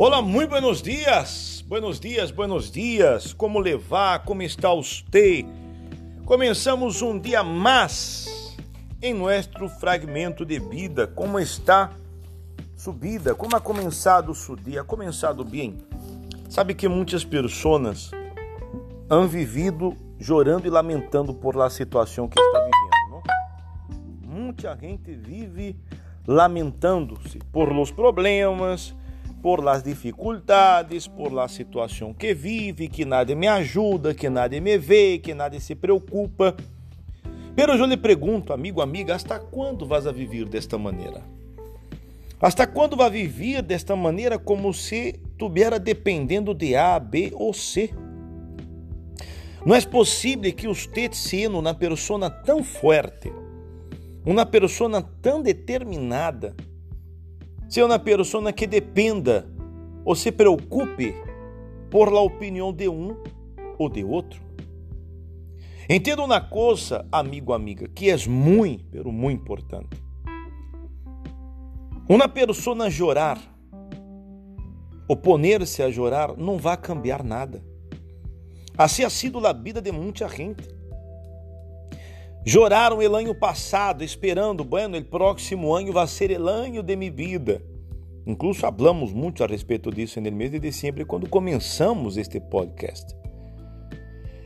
[0.00, 1.64] Olá, muito buenos dias.
[1.66, 3.32] Buenos dias, buenos dias.
[3.32, 4.24] Como levar?
[4.24, 5.44] Como está você?
[6.24, 8.56] Começamos um dia mais
[9.02, 11.08] em nosso fragmento de vida.
[11.08, 11.90] Como está
[12.76, 13.34] subida?
[13.34, 14.82] Como ha começado o dia?
[14.82, 15.78] Ha começado bem.
[16.48, 18.12] Sabe que muitas pessoas
[19.10, 24.42] han vivido chorando e lamentando por la situação que está vivendo, não?
[24.44, 25.74] Muita gente vive
[26.24, 28.94] lamentando-se por los problemas,
[29.48, 34.76] por las dificuldades, por la situação que vive, que nada me ajuda, que nada me
[34.76, 36.54] vê, que nada se preocupa.
[37.56, 41.22] Pero eu lhe pergunto, amigo, amiga, hasta quando vas a viver desta maneira?
[42.38, 47.88] Hasta quando vai viver desta maneira como se estivesse dependendo de A, B ou C?
[49.64, 53.32] Não é possível que você sendo uma pessoa tão forte,
[54.26, 56.54] uma pessoa tão determinada,
[57.68, 59.46] seja uma pessoa que dependa
[60.04, 61.14] ou se preocupe
[61.90, 63.16] por la opinião de um
[63.78, 64.42] ou de outro.
[65.88, 70.02] Entenda uma coisa, amigo, amiga, que é muito, pero muito importante.
[72.08, 73.38] Uma pessoa chorar,
[75.08, 77.62] oponer-se a chorar, não vai cambiar nada.
[78.76, 80.77] Assim ha sido a vida de muita gente.
[82.46, 87.12] Choraram el ano passado, esperando, bueno, o próximo ano vai ser el ano de minha
[87.12, 87.62] vida.
[88.26, 93.14] Incluso hablamos muito a respeito disso no mês de dezembro, quando começamos este podcast.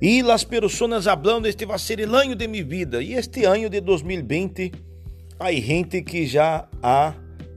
[0.00, 3.02] E as pessoas hablando, este vai ser o ano de minha vida.
[3.02, 4.72] E este ano de 2020,
[5.38, 7.14] há gente que já ha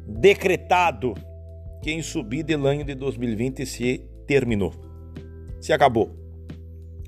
[0.08, 1.16] decretado
[1.82, 4.74] que em subida o ano de 2020 se terminou,
[5.60, 6.19] se acabou.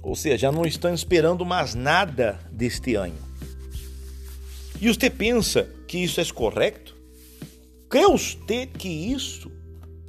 [0.01, 3.15] Ou seja, não estão esperando mais nada deste ano.
[4.81, 6.95] E você pensa que isso é correto?
[7.87, 9.51] Crê você que isso,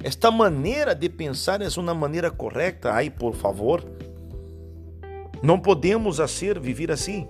[0.03, 2.91] esta maneira de pensar é uma maneira correta?
[2.91, 3.83] Ai, por favor.
[5.43, 7.27] Não podemos ser viver assim.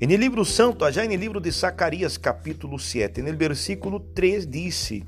[0.00, 5.04] E no livro santo, já no livro de Zacarias, capítulo 7, no versículo 3, disse: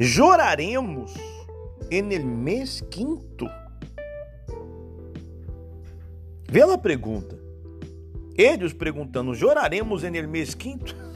[0.00, 1.12] Choraremos
[1.90, 3.48] en el mês quinto
[6.50, 7.38] Vê a pergunta.
[8.34, 10.96] Eles perguntando: choraremos em mês quinto?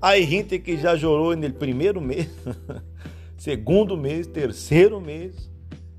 [0.00, 2.28] Aí gente que já chorou no primeiro mês,
[3.36, 5.50] segundo mês, terceiro mês,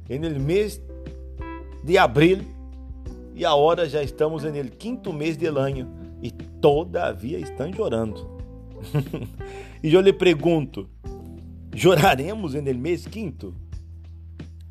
[0.10, 0.82] no mês
[1.84, 2.40] de abril,
[3.36, 5.90] e agora já estamos no quinto mês de ano
[6.22, 8.40] e todavia estão chorando.
[9.84, 10.88] e eu lhe pergunto:
[11.76, 13.54] choraremos no mês quinto?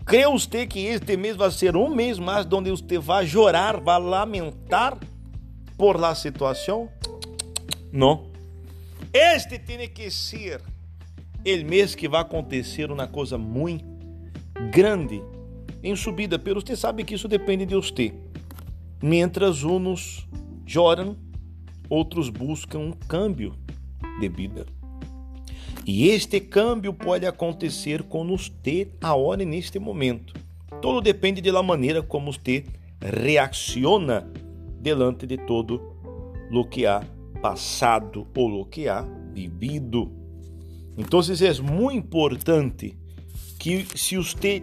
[0.08, 4.00] Crê você que este mês vai ser um mês mais onde você vai chorar, vai
[4.00, 4.96] lamentar
[5.76, 6.88] por la situação?
[7.92, 8.30] Não.
[9.12, 10.62] Este tem que ser
[11.44, 13.84] o mês que vai acontecer uma coisa muito
[14.72, 15.22] grande
[15.82, 18.14] em subida, pero você sabe que isso depende de você.
[19.02, 20.26] Mientras uns
[20.66, 21.18] choram,
[21.90, 23.54] outros buscam um câmbio
[24.18, 24.77] de vida.
[25.88, 30.34] E este câmbio pode acontecer com você agora neste momento.
[30.82, 32.66] Tudo depende da maneira como você
[33.00, 34.30] reacciona
[34.82, 35.80] diante de todo
[36.52, 37.02] o que há
[37.40, 39.00] passado ou o que há
[39.32, 40.12] vivido.
[40.94, 42.94] Então, é muito importante
[43.58, 44.62] que se você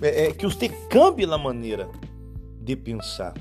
[0.00, 1.90] é, é, que você cambie a maneira
[2.60, 3.34] de pensar.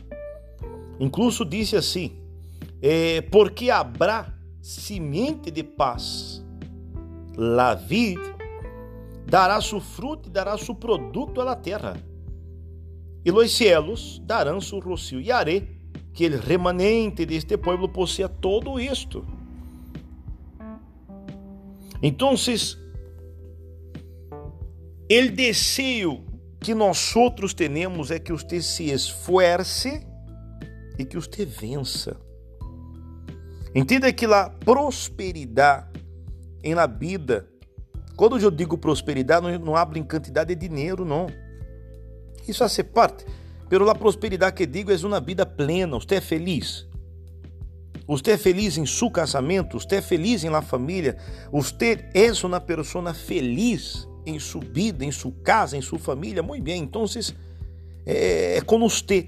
[0.99, 2.13] Incluso disse assim:
[2.81, 6.41] é, porque haverá semente de paz
[7.41, 8.19] la vid
[9.25, 11.97] dará su fruto e dará su produto à terra.
[13.25, 15.67] E los cielos darão su rocio e haré
[16.13, 19.25] que el remanente deste povo possua todo isto.
[22.03, 22.35] Então, o
[25.31, 26.23] desejo
[26.59, 30.05] que nós outros temos é que você se esforce
[30.97, 32.19] e que você vença.
[33.73, 36.00] Entenda que a prosperidade
[36.63, 37.47] em la vida.
[38.15, 41.27] Quando eu digo prosperidade, não, hablo em quantidade de dinheiro, não.
[42.47, 43.25] Isso faz parte.
[43.69, 45.97] Pero la prosperidade que digo é uma vida plena.
[45.97, 46.85] Você é feliz?
[48.05, 49.79] Você é feliz em seu casamento?
[49.79, 51.17] Você é feliz em la família?
[51.51, 56.43] Você é uma pessoa feliz em sua vida, em sua casa, em sua família?
[56.43, 57.05] Muito bem, então
[58.05, 59.25] é, é com você.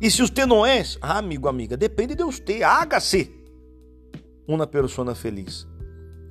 [0.00, 2.62] E se você não é, ah, amigo, amiga, depende de você.
[2.62, 3.30] Haga-se
[4.46, 5.66] uma pessoa feliz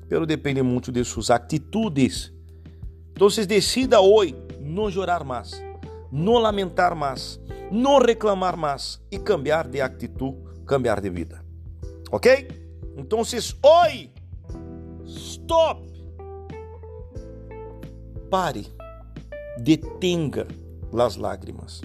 [0.10, 2.34] pero depende muito de suas atitudes.
[3.12, 5.62] Então, decida hoje não chorar mais,
[6.12, 7.40] não lamentar mais,
[7.72, 11.46] não reclamar mais e cambiar de atitude, cambiar de vida.
[12.12, 12.48] Ok?
[12.98, 14.12] Então, hoje
[15.06, 15.90] Stop!
[18.30, 18.68] Pare,
[19.58, 20.48] detenga
[20.94, 21.82] as lágrimas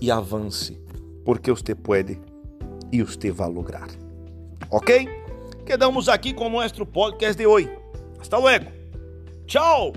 [0.00, 0.80] e avance,
[1.24, 2.20] porque você pode
[2.92, 3.88] e você vai lograr.
[4.70, 5.23] Ok?
[5.64, 7.70] Quedamos aqui com o nosso podcast de hoje.
[8.20, 8.66] Hasta luego.
[9.46, 9.92] Tchau!